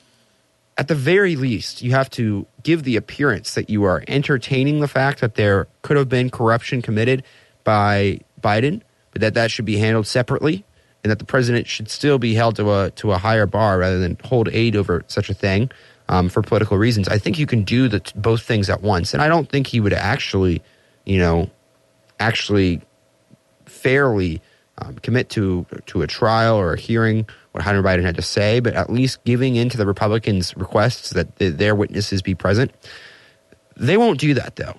[0.79, 4.89] at the very least, you have to give the appearance that you are entertaining the
[4.89, 7.25] fact that there could have been corruption committed
[7.65, 10.65] by Biden, but that that should be handled separately,
[11.05, 13.99] and that the president should still be held to a to a higher bar rather
[13.99, 15.71] than hold aid over such a thing
[16.09, 17.07] um, for political reasons.
[17.09, 19.81] I think you can do the, both things at once, and I don't think he
[19.81, 20.63] would actually,
[21.05, 21.51] you know,
[22.19, 22.81] actually
[23.67, 24.41] fairly
[24.79, 28.61] um, commit to to a trial or a hearing what Hunter Biden had to say,
[28.61, 32.73] but at least giving in to the Republicans' requests that the, their witnesses be present.
[33.77, 34.77] They won't do that though,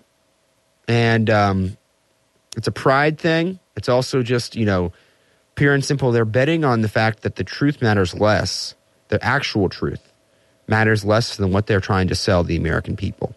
[0.87, 1.77] and um,
[2.57, 3.59] it's a pride thing.
[3.75, 4.91] It's also just, you know,
[5.55, 6.11] pure and simple.
[6.11, 8.75] They're betting on the fact that the truth matters less,
[9.09, 10.13] the actual truth
[10.67, 13.35] matters less than what they're trying to sell the American people.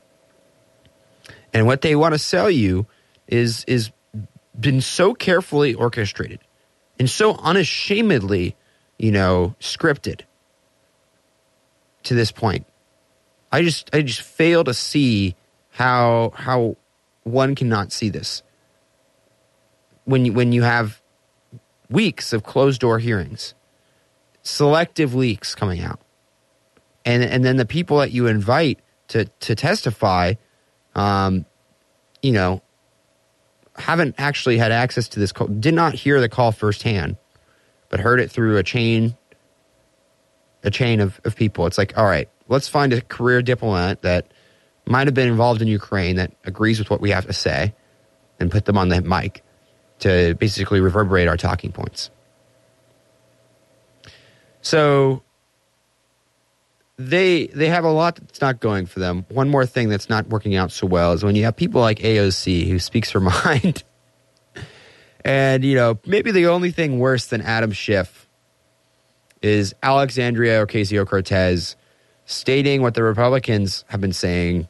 [1.53, 2.87] And what they want to sell you
[3.27, 3.91] is is
[4.59, 6.41] been so carefully orchestrated
[6.99, 8.57] and so unashamedly,
[8.99, 10.23] you know, scripted
[12.05, 12.67] to this point.
[13.53, 15.37] I just I just fail to see
[15.71, 16.77] how how
[17.25, 18.43] one cannot see this
[20.05, 21.03] when you, when you have
[21.91, 23.55] weeks of closed door hearings,
[24.43, 26.01] selective leaks coming out,
[27.05, 30.35] and and then the people that you invite to to testify,
[30.95, 31.45] um,
[32.23, 32.63] you know,
[33.79, 37.17] haven't actually had access to this call, did not hear the call firsthand,
[37.89, 39.17] but heard it through a chain,
[40.63, 41.67] a chain of, of people.
[41.67, 44.27] It's like, all right, let's find a career diplomat that
[44.87, 47.75] might have been involved in Ukraine that agrees with what we have to say
[48.39, 49.43] and put them on the mic
[50.01, 52.11] to basically reverberate our talking points.
[54.61, 55.23] So
[56.99, 59.27] they they have a lot that's not going for them.
[59.29, 61.99] One more thing that's not working out so well is when you have people like
[61.99, 63.85] AOC who speaks her mind.
[65.25, 68.27] and you know, maybe the only thing worse than Adam Schiff
[69.43, 71.77] is Alexandria Ocasio Cortez
[72.25, 74.69] stating what the Republicans have been saying,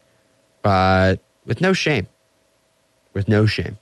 [0.63, 2.07] but with no shame.
[3.15, 3.79] With no shame.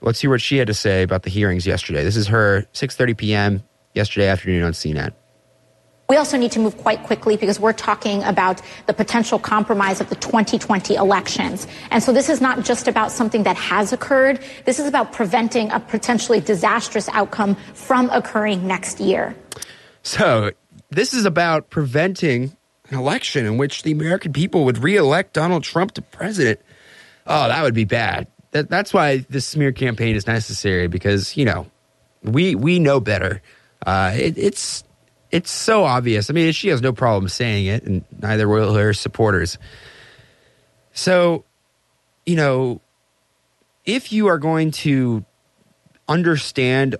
[0.00, 2.04] Let's hear what she had to say about the hearings yesterday.
[2.04, 3.62] This is her 6:30 p.m.
[3.92, 5.12] yesterday afternoon on CNN.
[6.08, 10.10] We also need to move quite quickly because we're talking about the potential compromise of
[10.10, 11.66] the 2020 elections.
[11.90, 14.40] And so this is not just about something that has occurred.
[14.66, 19.34] This is about preventing a potentially disastrous outcome from occurring next year.
[20.02, 20.50] So
[20.90, 22.54] this is about preventing
[22.90, 26.60] an election in which the American people would reelect Donald Trump to president.
[27.26, 28.26] Oh, that would be bad.
[28.50, 31.66] That, that's why this smear campaign is necessary because, you know,
[32.22, 33.40] we, we know better.
[33.86, 34.84] Uh, it, it's
[35.34, 36.30] it's so obvious.
[36.30, 39.58] I mean, she has no problem saying it, and neither will her supporters.
[40.92, 41.44] So,
[42.24, 42.80] you know,
[43.84, 45.24] if you are going to
[46.08, 46.94] understand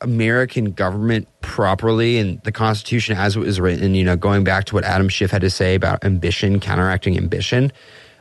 [0.00, 4.76] American government properly and the Constitution as it was written, you know, going back to
[4.76, 7.72] what Adam Schiff had to say about ambition, counteracting ambition,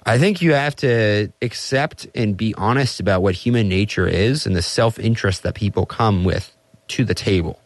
[0.03, 4.55] I think you have to accept and be honest about what human nature is and
[4.55, 6.51] the self interest that people come with
[6.87, 7.59] to the table.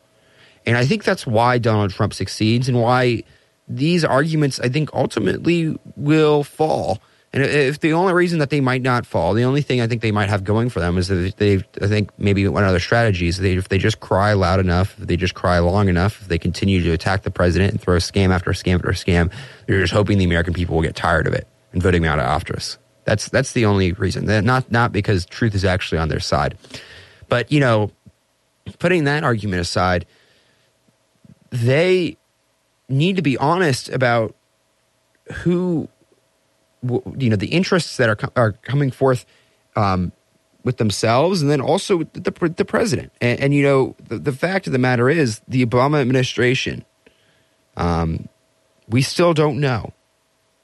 [0.66, 3.24] And I think that's why Donald Trump succeeds and why
[3.68, 7.00] these arguments, I think, ultimately will fall.
[7.34, 10.04] And if the only reason that they might not fall, the only thing I think
[10.04, 13.28] they might have going for them is that they, I think maybe one other strategy
[13.28, 16.28] is they, if they just cry loud enough, if they just cry long enough, if
[16.28, 19.32] they continue to attack the president and throw scam after scam after scam,
[19.66, 22.20] they're just hoping the American people will get tired of it and voting him out
[22.20, 22.78] after us.
[23.06, 24.26] That's that's the only reason.
[24.46, 26.58] Not not because truth is actually on their side,
[27.28, 27.92] but you know,
[28.80, 30.06] putting that argument aside
[31.54, 32.18] they
[32.90, 34.36] need to be honest about
[35.32, 35.88] who
[37.16, 39.26] you know the interests that are are coming forth
[39.76, 40.12] um,
[40.64, 43.14] with themselves, and then also the the president.
[43.22, 46.84] And, and you know the, the, fact of the matter is, the Obama administration,
[47.78, 48.28] um,
[48.90, 49.94] we still don't know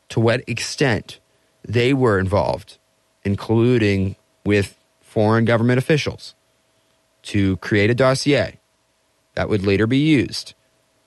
[0.10, 1.20] to what extent
[1.64, 2.80] they were involved,
[3.24, 6.34] including with foreign government officials,
[7.22, 8.60] to create a dossier
[9.36, 10.56] that would later be used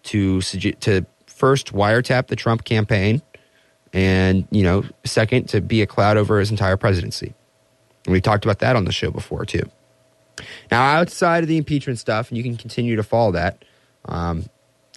[0.05, 3.23] to to first wiretap the Trump campaign,
[3.93, 7.35] and you know, second to be a cloud over his entire presidency.
[8.07, 9.69] And we talked about that on the show before too.
[10.71, 13.65] Now, outside of the impeachment stuff, and you can continue to follow that,
[14.07, 14.45] um,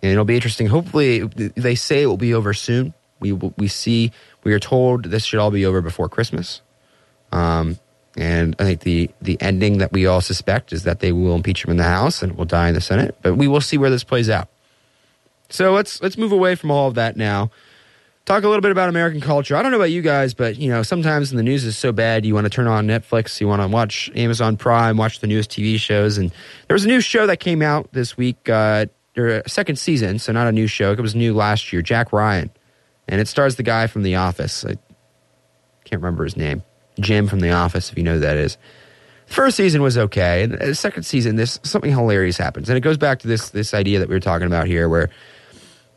[0.02, 0.68] and it'll be interesting.
[0.68, 2.94] Hopefully, they say it will be over soon.
[3.20, 4.12] We we see
[4.44, 6.62] we are told this should all be over before Christmas.
[7.32, 7.80] Um,
[8.18, 11.66] and I think the the ending that we all suspect is that they will impeach
[11.66, 13.16] him in the House and it will die in the Senate.
[13.22, 14.48] But we will see where this plays out.
[15.50, 17.52] So let's let's move away from all of that now.
[18.26, 19.56] Talk a little bit about American culture.
[19.56, 21.92] I don't know about you guys, but you know, sometimes when the news is so
[21.92, 25.28] bad you want to turn on Netflix, you want to watch Amazon Prime, watch the
[25.28, 26.18] newest TV shows.
[26.18, 26.32] And
[26.68, 30.32] there was a new show that came out this week, uh, or second season, so
[30.32, 30.92] not a new show.
[30.92, 32.50] It was new last year, Jack Ryan,
[33.08, 34.66] and it stars the guy from The Office.
[34.66, 34.76] I
[35.86, 36.64] can't remember his name,
[37.00, 38.58] Jim from The Office, if you know who that is.
[39.28, 42.98] First season was okay, and the second season, this something hilarious happens, and it goes
[42.98, 45.10] back to this this idea that we were talking about here, where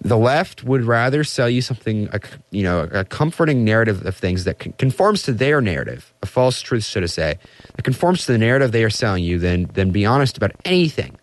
[0.01, 4.45] the left would rather sell you something, a, you know, a comforting narrative of things
[4.45, 7.39] that conforms to their narrative, a false truth, so to say,
[7.75, 11.17] that conforms to the narrative they are selling you, than than be honest about anything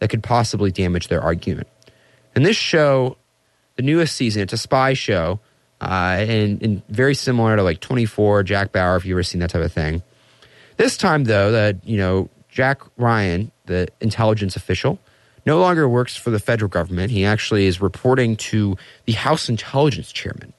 [0.00, 1.68] that could possibly damage their argument.
[2.34, 3.16] And this show,
[3.76, 5.40] the newest season, it's a spy show,
[5.80, 9.50] uh, and, and very similar to like 24, Jack Bauer, if you've ever seen that
[9.50, 10.02] type of thing.
[10.76, 14.98] This time, though, that you know, Jack Ryan, the intelligence official,
[15.46, 17.10] no longer works for the federal government.
[17.10, 20.52] He actually is reporting to the House Intelligence Chairman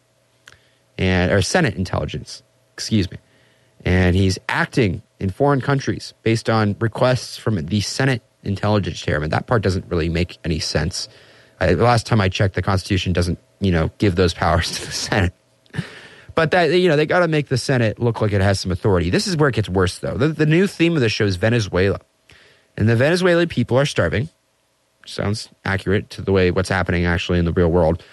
[0.97, 3.17] and or Senate Intelligence, excuse me,
[3.85, 9.29] and he's acting in foreign countries based on requests from the Senate Intelligence Chairman.
[9.29, 11.09] That part doesn't really make any sense.
[11.59, 14.85] I, the last time I checked, the Constitution doesn't you know give those powers to
[14.85, 15.33] the Senate.
[16.35, 18.71] But that you know they got to make the Senate look like it has some
[18.71, 19.09] authority.
[19.09, 20.17] This is where it gets worse, though.
[20.17, 21.99] The, the new theme of the show is Venezuela,
[22.77, 24.29] and the Venezuelan people are starving.
[25.09, 28.03] Sounds accurate to the way what's happening actually in the real world,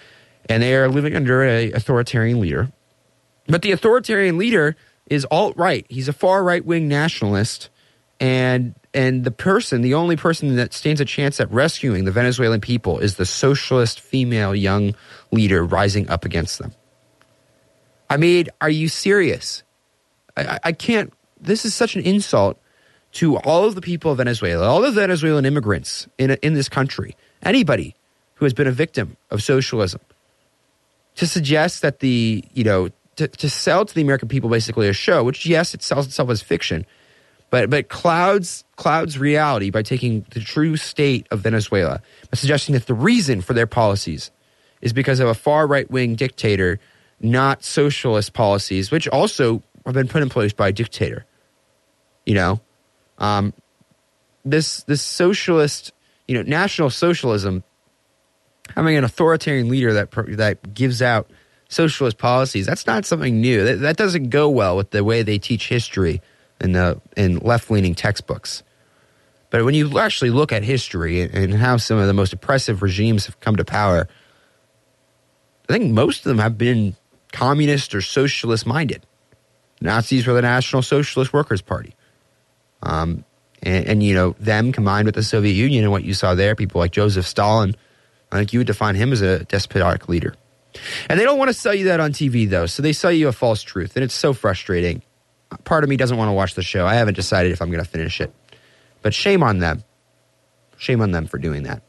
[0.48, 2.70] and they are living under a authoritarian leader.
[3.46, 5.86] But the authoritarian leader is alt right.
[5.88, 7.68] He's a far right wing nationalist,
[8.18, 12.62] and and the person, the only person that stands a chance at rescuing the Venezuelan
[12.62, 14.94] people, is the socialist female young
[15.30, 16.72] leader rising up against them.
[18.08, 19.62] I mean, are you serious?
[20.36, 21.12] I, I can't.
[21.38, 22.58] This is such an insult
[23.16, 27.16] to all of the people of Venezuela, all the Venezuelan immigrants in in this country,
[27.42, 27.94] anybody
[28.34, 30.00] who has been a victim of socialism.
[31.16, 34.92] To suggest that the you know to, to sell to the American people basically a
[34.92, 36.84] show, which yes, it sells itself as fiction,
[37.48, 42.86] but but clouds clouds reality by taking the true state of Venezuela, by suggesting that
[42.86, 44.30] the reason for their policies
[44.82, 46.78] is because of a far right wing dictator
[47.18, 51.24] not socialist policies, which also have been put in place by a dictator.
[52.26, 52.60] You know,
[53.18, 53.52] um,
[54.44, 55.92] this this socialist,
[56.28, 57.64] you know, national socialism,
[58.74, 61.30] having an authoritarian leader that that gives out
[61.68, 63.64] socialist policies, that's not something new.
[63.64, 66.22] That, that doesn't go well with the way they teach history
[66.60, 68.62] in the in left leaning textbooks.
[69.50, 73.26] But when you actually look at history and how some of the most oppressive regimes
[73.26, 74.08] have come to power,
[75.68, 76.96] I think most of them have been
[77.32, 79.06] communist or socialist minded.
[79.80, 81.94] Nazis were the National Socialist Workers Party.
[82.82, 83.24] Um,
[83.62, 86.54] and, and, you know, them combined with the Soviet Union and what you saw there,
[86.54, 87.74] people like Joseph Stalin,
[88.30, 90.34] I think you would define him as a despotic leader.
[91.08, 92.66] And they don't want to sell you that on TV, though.
[92.66, 93.96] So they sell you a false truth.
[93.96, 95.02] And it's so frustrating.
[95.64, 96.86] Part of me doesn't want to watch the show.
[96.86, 98.32] I haven't decided if I'm going to finish it.
[99.02, 99.84] But shame on them.
[100.76, 101.82] Shame on them for doing that.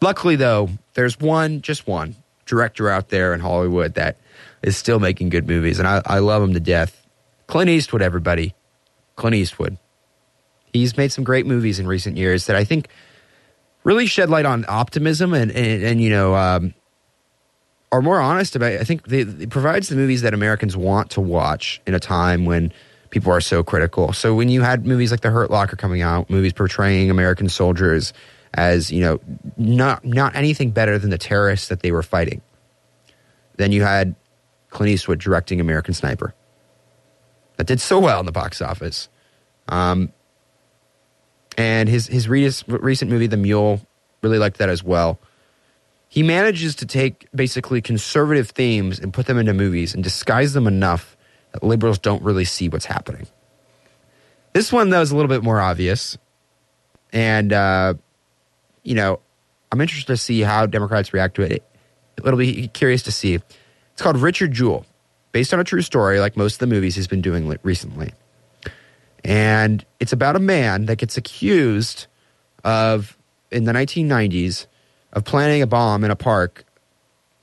[0.00, 4.16] Luckily, though, there's one, just one, director out there in Hollywood that
[4.62, 7.06] is still making good movies, and I, I love him to death.
[7.46, 8.54] Clint Eastwood, everybody.
[9.16, 9.78] Clint Eastwood.
[10.72, 12.88] He's made some great movies in recent years that I think
[13.84, 16.74] really shed light on optimism and, and, and you know, um,
[17.92, 18.72] are more honest about.
[18.72, 22.72] I think it provides the movies that Americans want to watch in a time when
[23.10, 24.12] people are so critical.
[24.14, 28.12] So when you had movies like The Hurt Locker coming out, movies portraying American soldiers
[28.54, 29.18] as you know
[29.56, 32.40] not not anything better than the terrorists that they were fighting,
[33.56, 34.14] then you had
[34.70, 36.34] Clint Eastwood directing American Sniper.
[37.56, 39.08] That did so well in the box office.
[39.68, 40.12] Um,
[41.58, 43.80] and his his recent movie, The Mule,
[44.22, 45.18] really liked that as well.
[46.08, 50.66] He manages to take basically conservative themes and put them into movies and disguise them
[50.66, 51.16] enough
[51.52, 53.26] that liberals don't really see what's happening.
[54.52, 56.18] This one, though, is a little bit more obvious.
[57.12, 57.94] And, uh,
[58.82, 59.20] you know,
[59.70, 61.62] I'm interested to see how Democrats react to it.
[62.18, 63.34] It'll be curious to see.
[63.34, 64.84] It's called Richard Jewell,
[65.32, 68.12] based on a true story, like most of the movies he's been doing recently.
[69.24, 72.06] And it's about a man that gets accused
[72.64, 73.16] of,
[73.50, 74.66] in the 1990s,
[75.12, 76.64] of planting a bomb in a park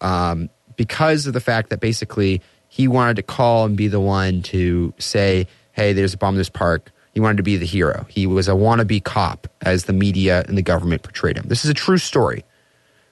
[0.02, 4.42] um, because of the fact that basically he wanted to call and be the one
[4.44, 6.92] to say, hey, there's a bomb in this park.
[7.14, 8.06] He wanted to be the hero.
[8.10, 11.46] He was a wannabe cop, as the media and the government portrayed him.
[11.48, 12.46] This is a true story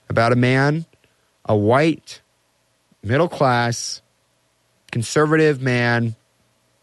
[0.10, 0.86] about a man,
[1.46, 2.22] a white
[3.04, 4.02] middle class,
[4.92, 6.16] conservative man,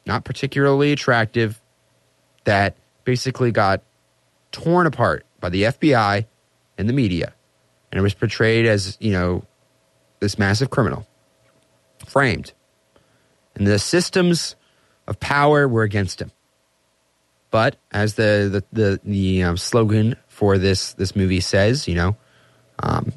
[0.06, 1.60] not particularly attractive,
[2.44, 3.82] that basically got
[4.52, 6.26] torn apart by the FBI
[6.78, 7.34] and the media.
[7.90, 9.44] And it was portrayed as, you know,
[10.20, 11.06] this massive criminal,
[12.06, 12.52] framed.
[13.54, 14.56] And the systems
[15.06, 16.32] of power were against him.
[17.50, 22.16] But as the the the, the um, slogan for this this movie says, you know,
[22.80, 23.12] um,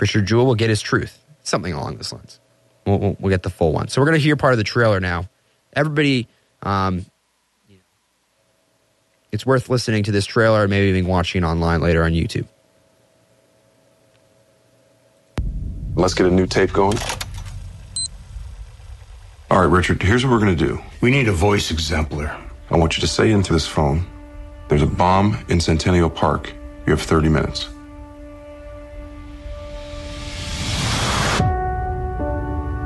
[0.00, 2.40] Richard Jewell will get his truth something along those lines.
[2.86, 3.88] We'll, we'll, we'll get the full one.
[3.88, 5.28] So we're going to hear part of the trailer now.
[5.72, 6.28] Everybody,
[6.62, 7.06] um,
[9.32, 12.46] it's worth listening to this trailer and maybe even watching online later on YouTube.
[15.94, 16.98] Let's get a new tape going.
[19.50, 20.80] All right, Richard, here's what we're going to do.
[21.00, 22.36] We need a voice exemplar.
[22.70, 24.06] I want you to say into this phone
[24.68, 26.52] there's a bomb in Centennial Park.
[26.86, 27.68] You have 30 minutes.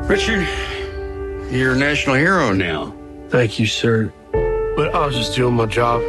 [0.07, 0.47] Richard,
[1.51, 2.95] you're a national hero now.
[3.31, 4.13] Thank you, sir.
[4.33, 6.03] but I was just doing my job.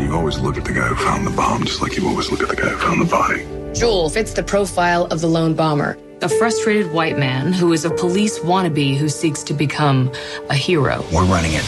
[0.00, 2.42] You always look at the guy who found the bomb just like you always look
[2.42, 3.46] at the guy who found the body.
[3.72, 5.96] Jewell fits the profile of the lone bomber.
[6.22, 10.10] A frustrated white man who is a police wannabe who seeks to become
[10.50, 11.04] a hero.
[11.12, 11.64] We're running it.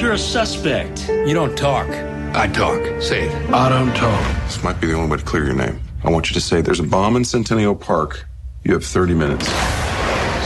[0.00, 1.08] You're a suspect.
[1.08, 1.88] You don't talk.
[2.36, 2.80] I talk.
[3.00, 3.50] Say it.
[3.52, 4.44] I don't talk.
[4.44, 5.80] This might be the only way to clear your name.
[6.04, 8.26] I want you to say there's a bomb in Centennial Park.
[8.62, 9.46] You have 30 minutes.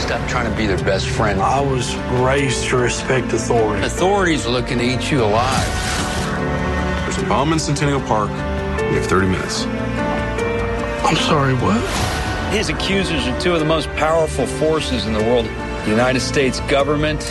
[0.01, 1.41] Stop trying to be their best friend.
[1.41, 1.93] I was
[2.23, 3.85] raised to respect authority.
[3.85, 5.67] Authorities are looking to eat you alive.
[7.03, 8.29] There's a bomb in Centennial Park.
[8.29, 9.65] You have 30 minutes.
[11.05, 11.81] I'm sorry, what?
[12.53, 15.45] His accusers are two of the most powerful forces in the world
[15.83, 17.21] the United States government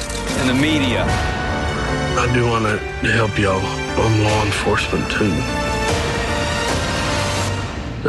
[0.41, 1.05] and the media.
[1.05, 2.79] I do want to
[3.11, 3.61] help y'all.
[3.61, 5.68] I'm law enforcement too.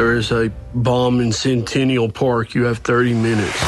[0.00, 2.54] There is a bomb in Centennial Park.
[2.54, 3.60] You have 30 minutes.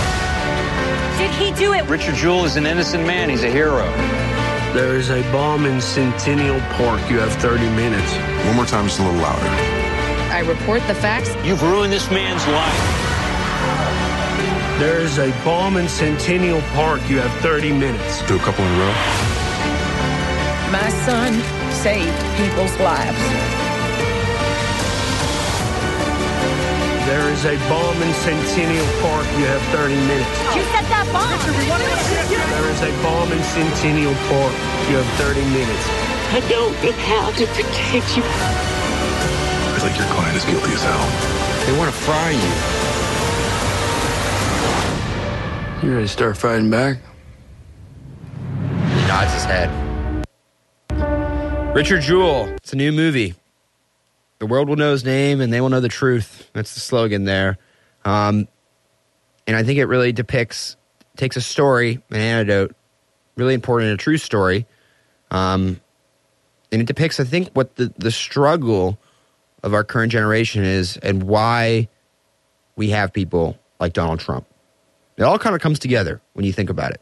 [1.18, 1.86] Did he do it?
[1.90, 3.28] Richard Jewell is an innocent man.
[3.28, 3.84] He's a hero.
[4.72, 7.02] There is a bomb in Centennial Park.
[7.10, 8.14] You have 30 minutes.
[8.46, 9.44] One more time, just a little louder.
[10.32, 11.28] I report the facts.
[11.44, 12.80] You've ruined this man's life.
[14.80, 17.02] There is a bomb in Centennial Park.
[17.10, 18.26] You have 30 minutes.
[18.26, 18.94] Do a couple in a row.
[20.72, 21.34] My son
[21.72, 23.61] saved people's lives.
[27.12, 29.26] There is a bomb in Centennial Park.
[29.36, 30.32] You have 30 minutes.
[30.56, 31.36] You set that bomb.
[32.56, 34.56] There is a bomb in Centennial Park.
[34.88, 35.84] You have 30 minutes.
[36.32, 38.24] I don't know how to protect you.
[38.24, 41.04] I think your client is guilty as hell.
[41.66, 42.32] They want to fry
[45.82, 45.86] you.
[45.86, 46.96] You ready to start fighting back?
[48.88, 49.68] He nods his head.
[51.76, 52.48] Richard Jewell.
[52.56, 53.34] It's a new movie.
[54.42, 56.50] The world will know his name and they will know the truth.
[56.52, 57.58] That's the slogan there.
[58.04, 58.48] Um,
[59.46, 60.76] and I think it really depicts,
[61.16, 62.74] takes a story, an anecdote,
[63.36, 64.66] really important, a true story.
[65.30, 65.80] Um,
[66.72, 68.98] and it depicts, I think, what the, the struggle
[69.62, 71.88] of our current generation is and why
[72.74, 74.48] we have people like Donald Trump.
[75.18, 77.00] It all kind of comes together when you think about it.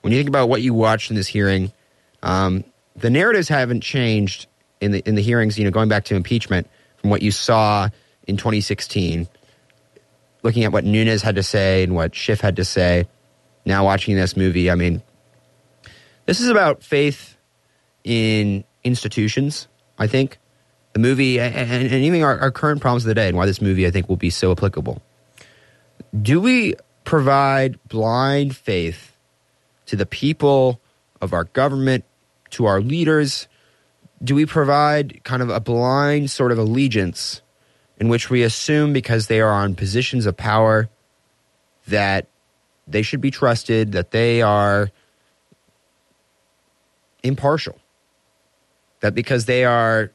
[0.00, 1.70] When you think about what you watched in this hearing,
[2.24, 2.64] um,
[2.96, 4.48] the narratives haven't changed
[4.80, 5.56] in the in the hearings.
[5.56, 6.68] You know, going back to impeachment
[7.00, 7.88] from what you saw
[8.26, 9.28] in 2016,
[10.42, 13.06] looking at what Nunes had to say and what Schiff had to say.
[13.64, 15.02] Now watching this movie, I mean,
[16.26, 17.36] this is about faith
[18.04, 19.68] in institutions.
[19.98, 20.38] I think
[20.92, 23.60] the movie and, and even our, our current problems of the day, and why this
[23.60, 25.02] movie I think will be so applicable.
[26.20, 26.74] Do we
[27.04, 29.16] provide blind faith
[29.86, 30.80] to the people
[31.20, 32.04] of our government,
[32.50, 33.46] to our leaders?
[34.22, 37.42] Do we provide kind of a blind sort of allegiance
[37.98, 40.88] in which we assume because they are on positions of power
[41.88, 42.28] that
[42.86, 44.90] they should be trusted, that they are
[47.22, 47.78] impartial,
[49.00, 50.12] that because they are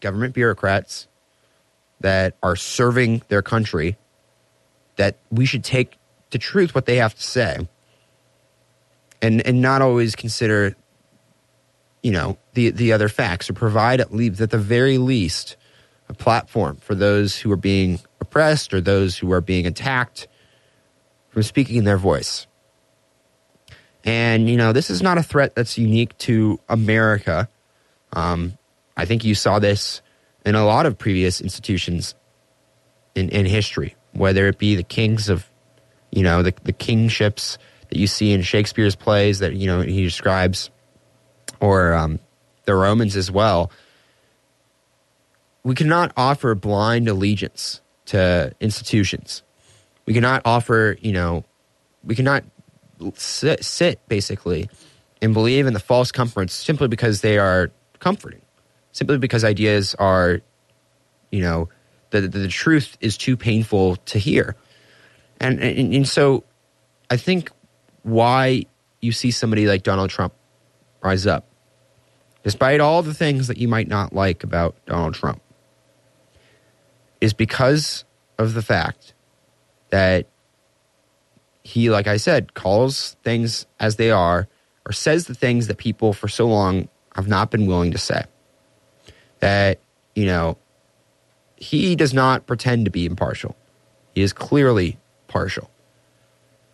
[0.00, 1.08] government bureaucrats
[2.00, 3.96] that are serving their country,
[4.96, 5.96] that we should take
[6.30, 7.66] to truth what they have to say
[9.22, 10.76] and and not always consider
[12.02, 15.56] you know the the other facts or provide at least at the very least
[16.08, 20.26] a platform for those who are being oppressed or those who are being attacked
[21.30, 22.46] from speaking their voice.
[24.04, 27.48] And you know this is not a threat that's unique to america.
[28.12, 28.56] Um,
[28.96, 30.00] i think you saw this
[30.46, 32.14] in a lot of previous institutions
[33.14, 35.46] in, in history whether it be the kings of
[36.10, 37.58] you know the, the kingships
[37.90, 40.70] that you see in shakespeare's plays that you know he describes
[41.60, 42.18] or um,
[42.64, 43.70] the romans as well
[45.68, 49.42] we cannot offer blind allegiance to institutions.
[50.06, 51.44] We cannot offer you know
[52.02, 52.44] we cannot
[53.14, 54.70] sit, sit basically
[55.20, 58.40] and believe in the false comforts simply because they are comforting
[58.92, 60.40] simply because ideas are
[61.30, 61.68] you know
[62.10, 64.56] the, the, the truth is too painful to hear.
[65.38, 66.44] And, and and so
[67.10, 67.50] I think
[68.04, 68.64] why
[69.02, 70.32] you see somebody like Donald Trump
[71.02, 71.46] rise up,
[72.42, 75.40] despite all the things that you might not like about Donald Trump,
[77.20, 78.04] is because
[78.38, 79.14] of the fact
[79.90, 80.26] that
[81.62, 84.48] he, like I said, calls things as they are
[84.86, 88.24] or says the things that people for so long have not been willing to say.
[89.40, 89.80] That,
[90.14, 90.56] you know,
[91.56, 93.56] he does not pretend to be impartial.
[94.14, 95.70] He is clearly partial.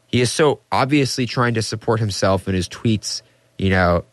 [0.07, 3.23] He is so obviously trying to support himself in his tweets.
[3.59, 4.05] You know,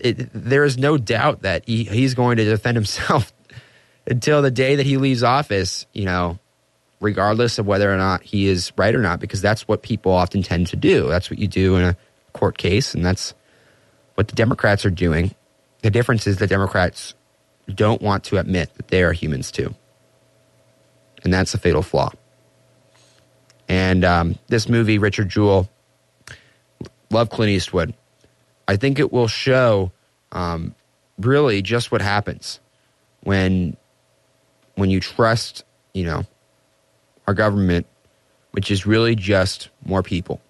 [0.00, 3.32] it, there is no doubt that he, he's going to defend himself
[4.06, 5.86] until the day that he leaves office.
[5.92, 6.38] You know,
[7.00, 10.42] regardless of whether or not he is right or not, because that's what people often
[10.42, 11.08] tend to do.
[11.08, 11.96] That's what you do in a
[12.32, 13.34] court case, and that's
[14.14, 15.34] what the Democrats are doing.
[15.82, 17.14] The difference is the Democrats
[17.74, 19.74] don't want to admit that they are humans too.
[21.24, 22.10] And that's a fatal flaw.
[23.68, 25.68] And um, this movie, Richard Jewell,
[27.10, 27.94] love Clint Eastwood.
[28.68, 29.92] I think it will show
[30.32, 30.74] um,
[31.18, 32.60] really just what happens
[33.22, 33.76] when
[34.76, 36.24] when you trust, you know,
[37.26, 37.86] our government,
[38.52, 40.40] which is really just more people.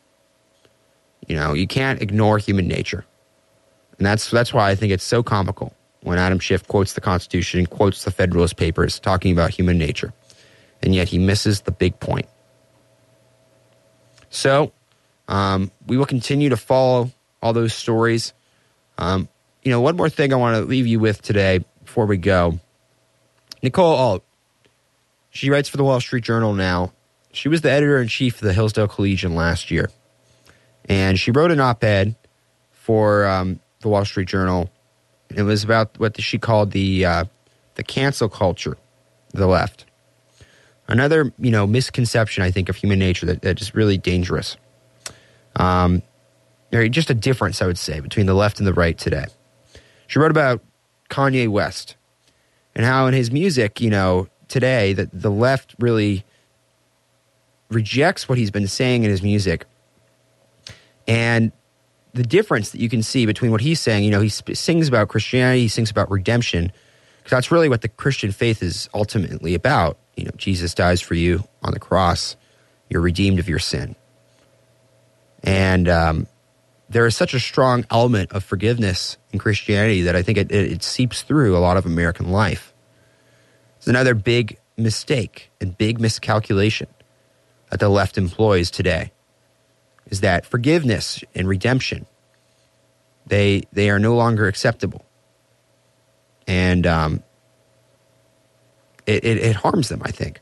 [1.27, 3.05] You know, you can't ignore human nature.
[3.99, 7.67] And that's that's why I think it's so comical when Adam Schiff quotes the Constitution,
[7.67, 10.13] quotes the Federalist Papers talking about human nature.
[10.83, 12.27] And yet he misses the big point.
[14.31, 14.73] So,
[15.29, 17.11] um, we will continue to follow
[17.43, 18.33] all those stories.
[18.99, 19.29] Um,
[19.63, 22.59] you know, one more thing I want to leave you with today before we go.
[23.63, 24.25] Nicole Ault,
[25.31, 26.93] she writes for the Wall Street Journal now.
[27.33, 29.91] She was the editor in chief of the Hillsdale Collegian last year.
[30.87, 32.17] And she wrote an op ed
[32.73, 34.71] for um, the Wall Street Journal.
[35.29, 37.25] It was about what she called the, uh,
[37.77, 38.77] the cancel culture,
[39.33, 39.85] the left.
[40.89, 44.57] Another, you know, misconception, I think, of human nature that, that is really dangerous.
[45.55, 46.03] Um,
[46.71, 49.27] just a difference, I would say, between the left and the right today.
[50.07, 50.63] She wrote about
[51.09, 51.97] Kanye West
[52.75, 56.25] and how in his music, you know, today that the left really
[57.71, 59.65] rejects what he's been saying in his music.
[61.07, 61.53] And
[62.13, 64.89] the difference that you can see between what he's saying, you know, he sp- sings
[64.89, 66.73] about Christianity, he sings about redemption,
[67.19, 69.99] because that's really what the Christian faith is ultimately about.
[70.17, 72.37] You know, Jesus dies for you on the cross,
[72.89, 73.95] you're redeemed of your sin.
[75.43, 76.27] And um,
[76.91, 80.73] there is such a strong element of forgiveness in Christianity that I think it, it,
[80.73, 82.75] it seeps through a lot of American life.
[83.79, 86.89] It's another big mistake and big miscalculation
[87.71, 89.13] that the left employs today
[90.07, 92.07] is that forgiveness and redemption
[93.27, 95.05] they they are no longer acceptable.
[96.49, 97.23] And um,
[99.07, 100.41] it, it, it harms them i think.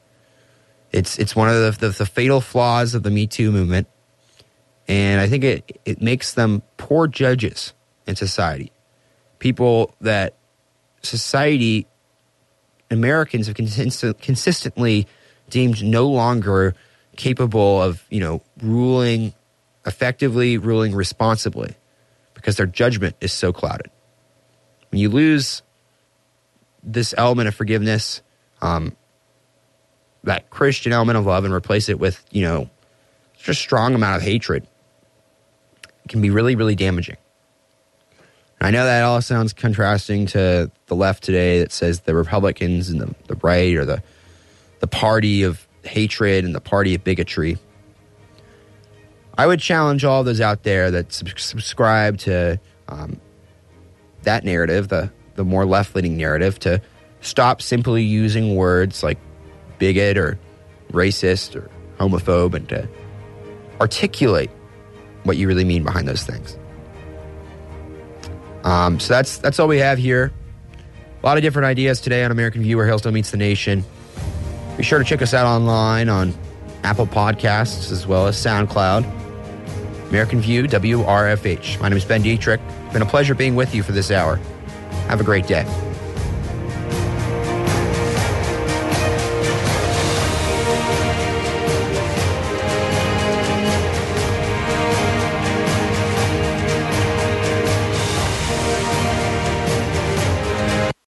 [0.93, 3.89] It's it's one of the, the, the fatal flaws of the me too movement
[4.89, 7.75] and I think it, it makes them poor judges
[8.07, 8.73] in society.
[9.39, 10.35] People that
[11.03, 11.87] society,
[12.91, 15.07] Americans have consist- consistently
[15.51, 16.75] deemed no longer
[17.17, 19.35] capable of, you know, ruling
[19.87, 21.75] effectively, ruling responsibly,
[22.35, 23.91] because their judgment is so clouded.
[24.91, 25.63] When you lose
[26.83, 28.23] this element of forgiveness,
[28.63, 28.97] um,
[30.25, 32.71] that Christian element of love, and replace it with, you know,
[33.37, 34.67] just a strong amount of hatred,
[36.09, 37.17] can be really, really damaging.
[38.61, 43.01] I know that all sounds contrasting to the left today that says the Republicans and
[43.01, 44.03] the, the right are the,
[44.81, 47.59] the party of hatred and the party of bigotry.
[49.37, 53.21] I would challenge all those out there that sub- subscribe to um,
[54.23, 56.83] that narrative, the, the more left leaning narrative, to
[57.21, 59.19] stop simply using words like
[59.79, 60.39] bigot or
[60.91, 62.89] racist or homophobe and to
[63.81, 64.51] articulate
[65.29, 66.59] what you really mean behind those things.
[68.65, 70.33] Um, so that's that's all we have here.
[71.23, 73.85] A lot of different ideas today on American View, where Hillsdale meets the nation.
[74.77, 76.35] Be sure to check us out online on
[76.85, 79.05] Apple Podcasts as well as SoundCloud.
[80.09, 81.81] American View, WRFH.
[81.81, 82.61] My name is Ben Dietrich.
[82.85, 84.37] It's been a pleasure being with you for this hour.
[85.09, 85.67] Have a great day.